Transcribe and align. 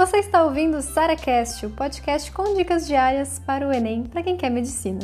Você 0.00 0.16
está 0.16 0.42
ouvindo 0.42 0.78
o 0.78 0.80
SaraCast, 0.80 1.66
o 1.66 1.70
podcast 1.72 2.32
com 2.32 2.54
dicas 2.54 2.86
diárias 2.86 3.38
para 3.38 3.68
o 3.68 3.70
Enem 3.70 4.04
para 4.04 4.22
quem 4.22 4.34
quer 4.34 4.48
medicina. 4.48 4.98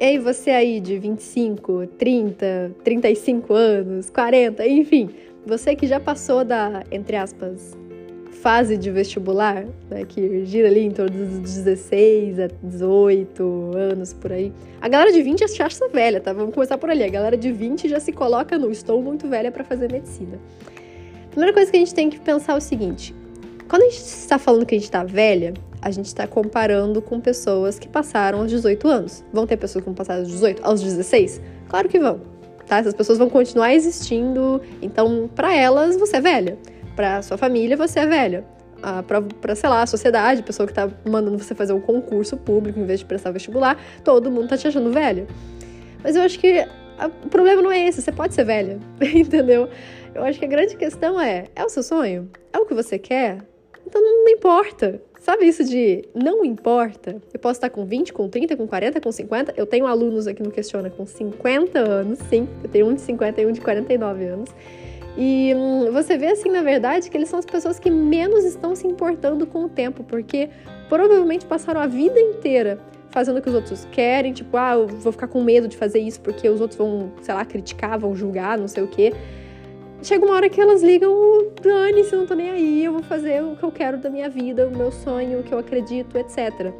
Ei, 0.00 0.18
você 0.18 0.50
aí 0.50 0.80
de 0.80 0.98
25, 0.98 1.86
30, 1.96 2.74
35 2.82 3.54
anos, 3.54 4.10
40, 4.10 4.66
enfim, 4.66 5.08
você 5.46 5.76
que 5.76 5.86
já 5.86 6.00
passou 6.00 6.44
da, 6.44 6.82
entre 6.90 7.14
aspas, 7.14 7.78
fase 8.46 8.76
de 8.76 8.92
vestibular, 8.92 9.66
né, 9.90 10.04
que 10.08 10.44
gira 10.44 10.68
ali 10.68 10.84
em 10.84 10.92
torno 10.92 11.18
dos 11.18 11.40
16 11.40 12.38
a 12.38 12.48
18 12.62 13.72
anos 13.74 14.12
por 14.12 14.30
aí. 14.30 14.52
A 14.80 14.88
galera 14.88 15.10
de 15.10 15.20
20 15.20 15.48
já 15.48 15.66
acha 15.66 15.88
velha, 15.88 16.20
tá? 16.20 16.32
Vamos 16.32 16.54
começar 16.54 16.78
por 16.78 16.88
ali. 16.88 17.02
A 17.02 17.08
galera 17.08 17.36
de 17.36 17.50
20 17.50 17.88
já 17.88 17.98
se 17.98 18.12
coloca 18.12 18.56
no 18.56 18.70
estou 18.70 19.02
muito 19.02 19.26
velha 19.26 19.50
para 19.50 19.64
fazer 19.64 19.90
medicina. 19.90 20.38
Primeira 21.30 21.52
coisa 21.52 21.72
que 21.72 21.76
a 21.76 21.80
gente 21.80 21.92
tem 21.92 22.08
que 22.08 22.20
pensar 22.20 22.52
é 22.52 22.56
o 22.56 22.60
seguinte: 22.60 23.12
quando 23.68 23.82
a 23.82 23.86
gente 23.86 23.98
está 23.98 24.38
falando 24.38 24.64
que 24.64 24.76
a 24.76 24.78
gente 24.78 24.84
está 24.84 25.02
velha, 25.02 25.52
a 25.82 25.90
gente 25.90 26.06
está 26.06 26.24
comparando 26.24 27.02
com 27.02 27.18
pessoas 27.20 27.80
que 27.80 27.88
passaram 27.88 28.42
aos 28.42 28.48
18 28.48 28.86
anos. 28.86 29.24
Vão 29.32 29.44
ter 29.44 29.56
pessoas 29.56 29.82
que 29.82 29.86
vão 29.86 29.94
passar 29.96 30.20
aos 30.20 30.28
18, 30.28 30.64
aos 30.64 30.80
16? 30.80 31.40
Claro 31.68 31.88
que 31.88 31.98
vão. 31.98 32.20
Tá? 32.64 32.78
Essas 32.78 32.94
pessoas 32.94 33.18
vão 33.18 33.28
continuar 33.28 33.74
existindo, 33.74 34.60
então 34.80 35.28
para 35.34 35.52
elas 35.52 35.96
você 35.96 36.18
é 36.18 36.20
velha 36.20 36.56
para 36.96 37.22
sua 37.22 37.36
família, 37.36 37.76
você 37.76 38.00
é 38.00 38.06
velha. 38.06 38.44
Ah, 38.82 39.02
para, 39.02 39.54
sei 39.54 39.68
lá, 39.68 39.82
a 39.82 39.86
sociedade, 39.86 40.40
a 40.40 40.42
pessoa 40.42 40.66
que 40.66 40.72
tá 40.72 40.90
mandando 41.08 41.38
você 41.38 41.54
fazer 41.54 41.72
um 41.72 41.80
concurso 41.80 42.36
público 42.36 42.80
em 42.80 42.84
vez 42.84 43.00
de 43.00 43.06
prestar 43.06 43.30
vestibular, 43.30 43.78
todo 44.02 44.30
mundo 44.30 44.48
tá 44.48 44.56
te 44.56 44.66
achando 44.66 44.90
velha. 44.90 45.26
Mas 46.02 46.16
eu 46.16 46.22
acho 46.22 46.38
que 46.38 46.66
a, 46.98 47.06
o 47.06 47.28
problema 47.28 47.62
não 47.62 47.70
é 47.70 47.86
esse, 47.86 48.02
você 48.02 48.12
pode 48.12 48.34
ser 48.34 48.44
velha, 48.44 48.78
entendeu? 49.00 49.68
Eu 50.14 50.24
acho 50.24 50.38
que 50.38 50.44
a 50.44 50.48
grande 50.48 50.76
questão 50.76 51.20
é: 51.20 51.44
é 51.54 51.64
o 51.64 51.68
seu 51.68 51.82
sonho? 51.82 52.30
É 52.52 52.58
o 52.58 52.66
que 52.66 52.74
você 52.74 52.98
quer? 52.98 53.38
Então 53.86 54.00
não 54.00 54.28
importa. 54.28 55.00
Sabe 55.26 55.44
isso 55.44 55.64
de 55.64 56.04
não 56.14 56.44
importa? 56.44 57.20
Eu 57.34 57.40
posso 57.40 57.56
estar 57.56 57.68
com 57.68 57.84
20, 57.84 58.12
com 58.12 58.28
30, 58.28 58.56
com 58.56 58.64
40, 58.64 59.00
com 59.00 59.10
50. 59.10 59.54
Eu 59.56 59.66
tenho 59.66 59.84
alunos 59.84 60.28
aqui 60.28 60.40
no 60.40 60.52
Questiona 60.52 60.88
com 60.88 61.04
50 61.04 61.80
anos, 61.80 62.20
sim. 62.30 62.48
Eu 62.62 62.70
tenho 62.70 62.86
um 62.86 62.94
de 62.94 63.00
50 63.00 63.40
e 63.40 63.44
um 63.46 63.50
de 63.50 63.60
49 63.60 64.24
anos. 64.24 64.50
E 65.18 65.52
hum, 65.52 65.90
você 65.90 66.16
vê, 66.16 66.28
assim, 66.28 66.48
na 66.48 66.62
verdade, 66.62 67.10
que 67.10 67.16
eles 67.16 67.28
são 67.28 67.40
as 67.40 67.44
pessoas 67.44 67.80
que 67.80 67.90
menos 67.90 68.44
estão 68.44 68.76
se 68.76 68.86
importando 68.86 69.48
com 69.48 69.64
o 69.64 69.68
tempo, 69.68 70.04
porque 70.04 70.48
provavelmente 70.88 71.44
passaram 71.44 71.80
a 71.80 71.88
vida 71.88 72.20
inteira 72.20 72.78
fazendo 73.10 73.38
o 73.38 73.42
que 73.42 73.48
os 73.48 73.54
outros 73.56 73.84
querem, 73.90 74.32
tipo, 74.32 74.56
ah, 74.56 74.74
eu 74.74 74.86
vou 74.86 75.10
ficar 75.10 75.26
com 75.26 75.42
medo 75.42 75.66
de 75.66 75.76
fazer 75.76 75.98
isso 75.98 76.20
porque 76.20 76.48
os 76.48 76.60
outros 76.60 76.78
vão, 76.78 77.10
sei 77.20 77.34
lá, 77.34 77.44
criticar, 77.44 77.98
vão 77.98 78.14
julgar, 78.14 78.56
não 78.56 78.68
sei 78.68 78.84
o 78.84 78.86
quê. 78.86 79.12
Chega 80.06 80.24
uma 80.24 80.36
hora 80.36 80.48
que 80.48 80.60
elas 80.60 80.84
ligam, 80.84 81.12
dane-se, 81.60 82.14
não 82.14 82.26
tô 82.26 82.34
nem 82.34 82.48
aí, 82.48 82.84
eu 82.84 82.92
vou 82.92 83.02
fazer 83.02 83.42
o 83.42 83.56
que 83.56 83.64
eu 83.64 83.72
quero 83.72 83.98
da 83.98 84.08
minha 84.08 84.28
vida, 84.28 84.68
o 84.68 84.70
meu 84.70 84.92
sonho, 84.92 85.40
o 85.40 85.42
que 85.42 85.52
eu 85.52 85.58
acredito, 85.58 86.16
etc. 86.16 86.72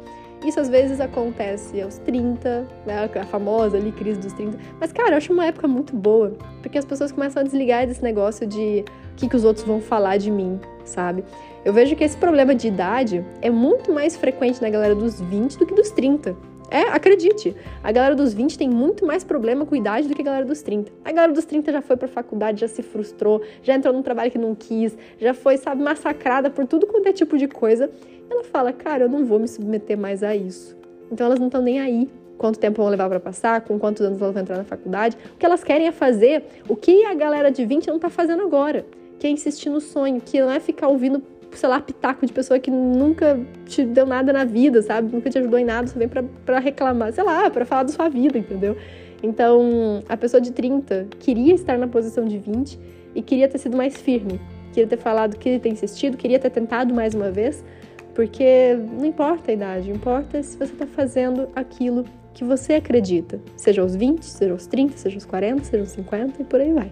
Isso 0.45 0.57
às 0.61 0.69
vezes 0.69 1.01
acontece 1.01 1.81
aos 1.81 1.97
30, 1.97 2.65
né, 2.85 3.09
a 3.13 3.25
famosa 3.25 3.75
ali 3.75 3.91
crise 3.91 4.17
dos 4.21 4.31
30. 4.31 4.57
Mas, 4.79 4.93
cara, 4.93 5.09
eu 5.09 5.17
acho 5.17 5.33
uma 5.33 5.45
época 5.45 5.67
muito 5.67 5.93
boa, 5.93 6.37
porque 6.61 6.77
as 6.77 6.85
pessoas 6.85 7.11
começam 7.11 7.41
a 7.41 7.43
desligar 7.43 7.85
desse 7.85 8.01
negócio 8.01 8.47
de 8.47 8.85
o 9.11 9.15
que, 9.17 9.27
que 9.27 9.35
os 9.35 9.43
outros 9.43 9.65
vão 9.65 9.81
falar 9.81 10.15
de 10.15 10.31
mim, 10.31 10.57
sabe? 10.85 11.25
Eu 11.65 11.73
vejo 11.73 11.97
que 11.97 12.05
esse 12.05 12.15
problema 12.15 12.55
de 12.55 12.69
idade 12.69 13.25
é 13.41 13.49
muito 13.49 13.91
mais 13.91 14.15
frequente 14.15 14.61
na 14.61 14.69
galera 14.69 14.95
dos 14.95 15.19
20 15.19 15.59
do 15.59 15.65
que 15.65 15.73
dos 15.73 15.91
30. 15.91 16.33
É, 16.69 16.81
acredite, 16.81 17.55
a 17.81 17.91
galera 17.91 18.13
dos 18.13 18.33
20 18.33 18.57
tem 18.57 18.69
muito 18.69 19.05
mais 19.05 19.23
problema 19.23 19.65
com 19.65 19.75
idade 19.75 20.07
do 20.07 20.13
que 20.13 20.21
a 20.21 20.25
galera 20.25 20.45
dos 20.45 20.61
30. 20.61 20.91
A 21.05 21.11
galera 21.11 21.31
dos 21.31 21.45
30 21.45 21.71
já 21.71 21.81
foi 21.81 21.95
pra 21.95 22.07
faculdade, 22.07 22.61
já 22.61 22.67
se 22.67 22.83
frustrou, 22.83 23.41
já 23.63 23.73
entrou 23.73 23.93
num 23.93 24.01
trabalho 24.01 24.29
que 24.29 24.37
não 24.37 24.53
quis, 24.53 24.97
já 25.17 25.33
foi, 25.33 25.57
sabe, 25.57 25.81
massacrada 25.81 26.49
por 26.49 26.65
tudo 26.67 26.85
quanto 26.85 27.07
é 27.07 27.13
tipo 27.13 27.37
de 27.37 27.47
coisa. 27.47 27.89
Ela 28.29 28.43
fala, 28.43 28.73
cara, 28.73 29.05
eu 29.05 29.09
não 29.09 29.25
vou 29.25 29.39
me 29.39 29.47
submeter 29.47 29.97
mais 29.97 30.23
a 30.23 30.35
isso. 30.35 30.75
Então 31.09 31.25
elas 31.25 31.39
não 31.39 31.47
estão 31.47 31.61
nem 31.61 31.79
aí 31.79 32.09
quanto 32.37 32.59
tempo 32.59 32.81
vão 32.81 32.89
levar 32.89 33.09
para 33.09 33.19
passar, 33.19 33.61
com 33.61 33.79
quantos 33.79 34.05
anos 34.05 34.21
elas 34.21 34.33
vão 34.33 34.41
entrar 34.41 34.57
na 34.57 34.63
faculdade. 34.63 35.17
O 35.33 35.37
que 35.37 35.45
elas 35.45 35.63
querem 35.63 35.87
é 35.87 35.91
fazer 35.91 36.43
o 36.67 36.75
que 36.75 37.05
a 37.05 37.13
galera 37.13 37.49
de 37.49 37.65
20 37.65 37.87
não 37.87 37.99
tá 37.99 38.09
fazendo 38.09 38.43
agora, 38.43 38.85
que 39.19 39.25
é 39.25 39.29
insistir 39.29 39.69
no 39.69 39.79
sonho, 39.79 40.21
que 40.21 40.39
não 40.39 40.51
é 40.51 40.59
ficar 40.59 40.87
ouvindo, 40.87 41.21
sei 41.51 41.69
lá, 41.69 41.79
pitaco 41.79 42.25
de 42.25 42.33
pessoa 42.33 42.59
que 42.59 42.69
nunca 42.69 43.39
te 43.65 43.83
deu 43.85 44.05
nada 44.05 44.31
na 44.31 44.45
vida, 44.45 44.81
sabe? 44.81 45.13
Nunca 45.13 45.29
te 45.29 45.37
ajudou 45.37 45.57
em 45.57 45.65
nada, 45.65 45.87
só 45.87 45.97
vem 45.97 46.07
pra, 46.07 46.23
pra 46.45 46.59
reclamar, 46.59 47.11
sei 47.13 47.23
lá, 47.23 47.49
para 47.49 47.65
falar 47.65 47.83
da 47.83 47.89
sua 47.89 48.09
vida, 48.09 48.37
entendeu? 48.37 48.75
Então, 49.23 50.03
a 50.07 50.15
pessoa 50.15 50.39
de 50.39 50.51
30 50.51 51.07
queria 51.19 51.53
estar 51.53 51.77
na 51.77 51.87
posição 51.87 52.25
de 52.25 52.37
20 52.37 52.79
e 53.15 53.21
queria 53.21 53.47
ter 53.47 53.57
sido 53.57 53.75
mais 53.75 53.97
firme, 53.99 54.39
queria 54.73 54.87
ter 54.87 54.97
falado, 54.97 55.37
queria 55.37 55.59
ter 55.59 55.69
insistido, 55.69 56.17
queria 56.17 56.37
ter 56.37 56.51
tentado 56.51 56.93
mais 56.93 57.15
uma 57.15 57.31
vez, 57.31 57.63
porque 58.13 58.77
não 58.97 59.05
importa 59.05 59.51
a 59.51 59.53
idade, 59.53 59.89
importa 59.89 60.41
se 60.43 60.57
você 60.57 60.73
está 60.73 60.85
fazendo 60.85 61.49
aquilo 61.55 62.05
que 62.33 62.43
você 62.43 62.73
acredita, 62.73 63.39
seja 63.55 63.81
aos 63.81 63.95
20, 63.95 64.23
seja 64.23 64.51
aos 64.51 64.67
30, 64.67 64.97
seja 64.97 65.15
aos 65.15 65.25
40, 65.25 65.63
seja 65.63 65.83
aos 65.83 65.89
50 65.89 66.41
e 66.41 66.45
por 66.45 66.61
aí 66.61 66.71
vai. 66.71 66.91